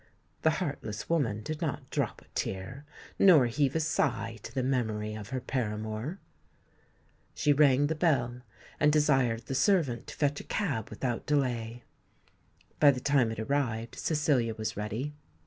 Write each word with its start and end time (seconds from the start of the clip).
The 0.41 0.49
heartless 0.57 1.09
woman 1.09 1.43
did 1.43 1.61
not 1.61 1.87
drop 1.91 2.23
a 2.23 2.27
tear 2.33 2.85
nor 3.19 3.45
heave 3.45 3.75
a 3.75 3.79
sigh 3.79 4.39
to 4.41 4.51
the 4.51 4.63
memory 4.63 5.13
of 5.13 5.29
her 5.29 5.39
paramour. 5.39 6.17
She 7.35 7.53
rang 7.53 7.85
the 7.85 7.93
bell 7.93 8.41
and 8.79 8.91
desired 8.91 9.41
the 9.45 9.53
servant 9.53 10.07
to 10.07 10.15
fetch 10.15 10.39
a 10.41 10.45
cab 10.45 10.89
without 10.89 11.27
delay. 11.27 11.83
By 12.79 12.89
the 12.89 12.99
time 12.99 13.31
it 13.31 13.39
arrived 13.39 13.93
Cecilia 13.93 14.55
was 14.55 14.75
ready. 14.75 15.13